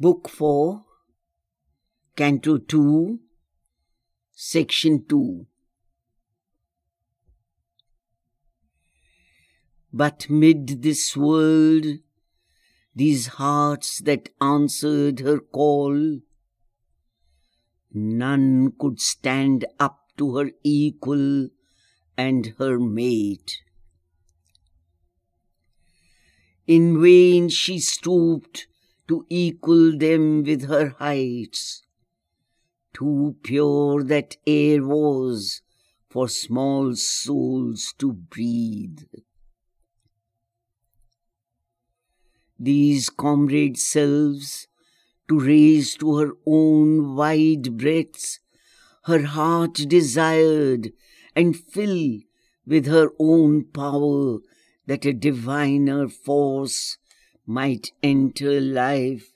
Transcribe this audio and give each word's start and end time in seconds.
Book 0.00 0.28
4, 0.28 0.84
Canto 2.14 2.58
2, 2.58 3.18
Section 4.30 5.04
2. 5.08 5.44
But 9.92 10.30
mid 10.30 10.82
this 10.82 11.16
world, 11.16 11.84
these 12.94 13.26
hearts 13.26 13.98
that 14.02 14.28
answered 14.40 15.18
her 15.18 15.40
call, 15.40 16.20
none 17.92 18.74
could 18.78 19.00
stand 19.00 19.64
up 19.80 20.12
to 20.16 20.36
her 20.36 20.52
equal 20.62 21.48
and 22.16 22.54
her 22.58 22.78
mate. 22.78 23.62
In 26.68 27.02
vain 27.02 27.48
she 27.48 27.80
stooped 27.80 28.68
to 29.08 29.26
equal 29.28 29.96
them 29.96 30.42
with 30.44 30.68
her 30.68 30.94
heights. 30.98 31.82
Too 32.94 33.36
pure 33.42 34.02
that 34.04 34.36
air 34.46 34.84
was 34.84 35.62
for 36.10 36.28
small 36.28 36.94
souls 36.94 37.94
to 37.98 38.12
breathe. 38.12 39.00
These 42.58 43.08
comrade 43.10 43.78
selves 43.78 44.66
to 45.28 45.38
raise 45.38 45.94
to 45.96 46.16
her 46.16 46.32
own 46.46 47.14
wide 47.14 47.76
breadths 47.76 48.40
her 49.04 49.22
heart 49.24 49.74
desired 49.88 50.92
and 51.34 51.56
fill 51.56 52.18
with 52.66 52.86
her 52.86 53.10
own 53.18 53.64
power 53.64 54.38
that 54.86 55.06
a 55.06 55.12
diviner 55.12 56.08
force 56.08 56.98
might 57.50 57.92
enter 58.02 58.60
life, 58.60 59.32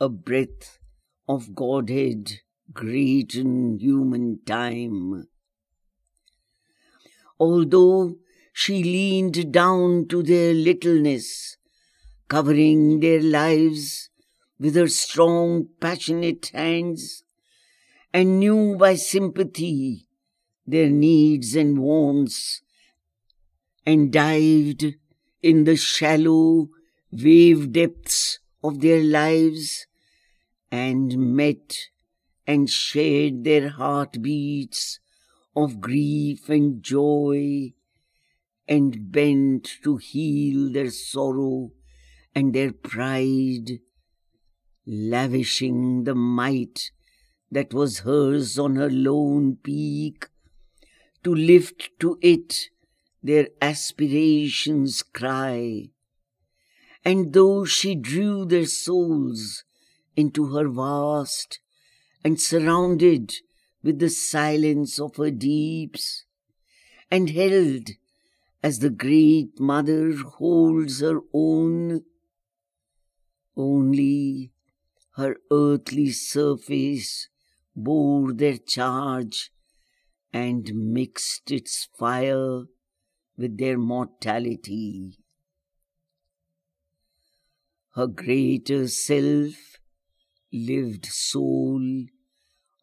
a 0.00 0.08
breath 0.08 0.78
of 1.28 1.54
Godhead 1.54 2.40
great 2.72 3.34
in 3.34 3.78
human 3.78 4.38
time. 4.46 5.28
Although 7.38 8.16
she 8.54 8.82
leaned 8.82 9.52
down 9.52 10.08
to 10.08 10.22
their 10.22 10.54
littleness, 10.54 11.58
covering 12.28 13.00
their 13.00 13.20
lives 13.20 14.08
with 14.58 14.74
her 14.74 14.88
strong, 14.88 15.68
passionate 15.80 16.50
hands, 16.54 17.24
and 18.10 18.40
knew 18.40 18.74
by 18.76 18.94
sympathy 18.94 20.06
their 20.66 20.88
needs 20.88 21.54
and 21.54 21.76
wants, 21.76 22.62
and 23.84 24.10
dived 24.10 24.94
in 25.42 25.64
the 25.64 25.76
shallow, 25.76 26.70
wave 27.22 27.70
depths 27.70 28.40
of 28.62 28.80
their 28.80 29.02
lives 29.02 29.86
and 30.70 31.16
met 31.16 31.76
and 32.46 32.68
shared 32.68 33.44
their 33.44 33.68
heartbeats 33.68 34.98
of 35.54 35.80
grief 35.80 36.48
and 36.48 36.82
joy 36.82 37.72
and 38.66 39.12
bent 39.12 39.76
to 39.84 39.96
heal 39.96 40.72
their 40.72 40.90
sorrow 40.90 41.70
and 42.34 42.52
their 42.52 42.72
pride, 42.72 43.78
lavishing 44.84 46.04
the 46.04 46.14
might 46.14 46.90
that 47.50 47.72
was 47.72 48.00
hers 48.00 48.58
on 48.58 48.74
her 48.74 48.90
lone 48.90 49.56
peak, 49.62 50.26
to 51.22 51.32
lift 51.32 51.90
to 52.00 52.18
it 52.20 52.70
their 53.22 53.48
aspirations' 53.62 55.02
cry 55.02 55.88
and 57.04 57.32
though 57.32 57.64
she 57.64 57.94
drew 57.94 58.44
their 58.44 58.64
souls 58.64 59.64
into 60.16 60.54
her 60.54 60.68
vast 60.68 61.60
and 62.22 62.40
surrounded 62.40 63.32
with 63.82 63.98
the 63.98 64.08
silence 64.08 64.98
of 64.98 65.16
her 65.16 65.30
deeps, 65.30 66.24
and 67.10 67.30
held 67.30 67.90
as 68.62 68.78
the 68.78 68.88
great 68.88 69.60
mother 69.60 70.14
holds 70.16 71.00
her 71.00 71.20
own, 71.34 72.02
only 73.56 74.50
her 75.16 75.36
earthly 75.52 76.10
surface 76.10 77.28
bore 77.76 78.32
their 78.32 78.56
charge 78.56 79.50
and 80.32 80.74
mixed 80.74 81.50
its 81.50 81.88
fire 81.98 82.62
with 83.36 83.58
their 83.58 83.76
mortality 83.76 85.18
her 87.94 88.08
greater 88.08 88.88
self 88.88 89.78
lived 90.52 91.06
soul 91.06 92.06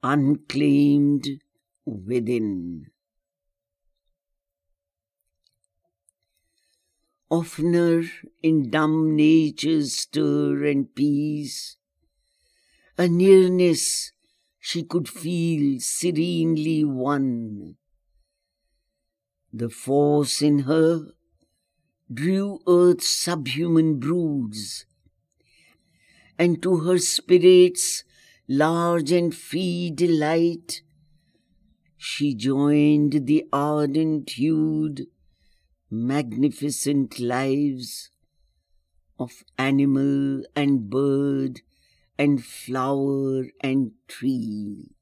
unclaimed 0.01 1.27
within. 1.85 2.85
Oftener 7.29 8.03
in 8.41 8.69
dumb 8.69 9.15
nature's 9.15 9.93
stir 9.95 10.65
and 10.65 10.93
peace, 10.95 11.75
a 12.97 13.07
nearness 13.07 14.13
she 14.59 14.83
could 14.83 15.09
feel 15.09 15.79
serenely 15.81 16.85
won. 16.85 17.75
The 19.51 19.69
force 19.69 20.41
in 20.41 20.59
her 20.59 21.07
drew 22.13 22.59
earth's 22.65 23.09
subhuman 23.09 23.99
broods 23.99 24.85
and 26.41 26.59
to 26.63 26.77
her 26.85 26.97
spirit's 26.97 28.03
large 28.47 29.11
and 29.11 29.35
free 29.35 29.91
delight, 29.93 30.81
she 31.97 32.33
joined 32.33 33.27
the 33.27 33.45
ardent 33.53 34.31
hued, 34.31 35.05
magnificent 35.91 37.19
lives 37.19 38.09
of 39.19 39.43
animal 39.59 40.41
and 40.55 40.89
bird 40.89 41.61
and 42.17 42.43
flower 42.43 43.45
and 43.59 43.91
tree. 44.07 44.95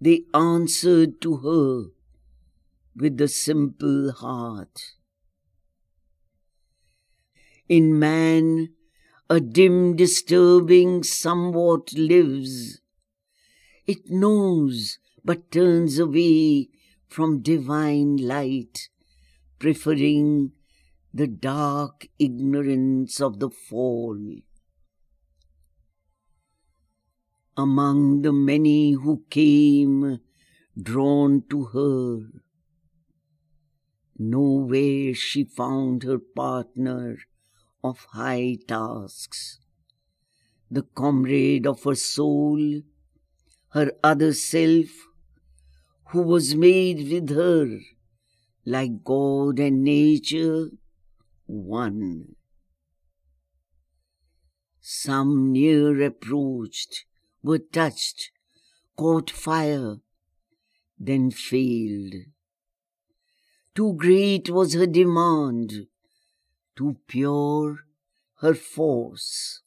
They 0.00 0.24
answered 0.34 1.20
to 1.20 1.36
her 1.46 1.90
with 2.96 3.18
the 3.18 3.28
simple 3.28 4.10
heart 4.10 4.94
in 7.68 7.98
man, 7.98 8.70
a 9.28 9.40
dim, 9.40 9.96
disturbing 9.96 11.02
somewhat 11.02 11.92
lives. 11.92 12.80
It 13.86 14.08
knows, 14.10 14.98
but 15.24 15.50
turns 15.50 15.98
away 15.98 16.68
from 17.08 17.42
divine 17.42 18.16
light, 18.16 18.88
preferring 19.58 20.52
the 21.12 21.26
dark 21.26 22.06
ignorance 22.18 23.20
of 23.20 23.40
the 23.40 23.50
fall. 23.50 24.18
Among 27.56 28.22
the 28.22 28.32
many 28.32 28.92
who 28.92 29.24
came 29.30 30.20
drawn 30.80 31.42
to 31.48 31.64
her, 31.66 32.42
nowhere 34.18 35.14
she 35.14 35.44
found 35.44 36.02
her 36.02 36.18
partner 36.18 37.16
of 37.86 38.06
high 38.12 38.58
tasks, 38.66 39.60
the 40.70 40.82
comrade 40.82 41.66
of 41.66 41.84
her 41.84 41.94
soul, 41.94 42.82
her 43.68 43.92
other 44.02 44.32
self, 44.32 44.88
who 46.10 46.22
was 46.22 46.54
made 46.54 47.08
with 47.10 47.30
her, 47.30 47.78
like 48.64 49.04
God 49.04 49.60
and 49.60 49.84
nature, 49.84 50.70
one. 51.46 52.34
Some 54.80 55.52
near 55.52 56.02
approached, 56.02 57.04
were 57.42 57.58
touched, 57.58 58.30
caught 58.96 59.30
fire, 59.30 59.96
then 60.98 61.30
failed. 61.30 62.14
Too 63.74 63.92
great 63.94 64.48
was 64.50 64.74
her 64.74 64.86
demand, 64.86 65.86
too 66.76 66.96
pure 67.08 67.86
her 68.40 68.54
force. 68.54 69.62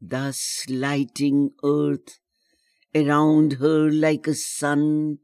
Thus 0.00 0.64
lighting 0.68 1.52
earth 1.62 2.18
around 2.94 3.54
her 3.54 3.90
like 3.90 4.26
a 4.26 4.34
sun, 4.34 5.18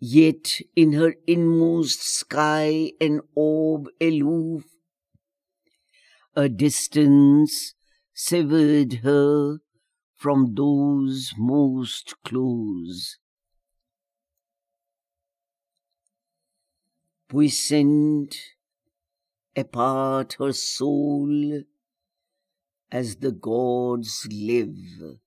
yet 0.00 0.60
in 0.76 0.92
her 0.92 1.14
inmost 1.26 2.02
sky 2.02 2.92
an 3.00 3.20
orb 3.34 3.88
aloof, 4.00 4.64
a 6.34 6.48
distance 6.48 7.74
severed 8.14 8.94
her 9.02 9.58
from 10.16 10.54
those 10.54 11.32
most 11.36 12.14
close. 12.24 13.18
Puissant 17.28 18.34
apart 19.54 20.36
her 20.38 20.52
soul 20.54 21.62
as 22.90 23.16
the 23.16 23.32
gods 23.32 24.26
live. 24.30 25.18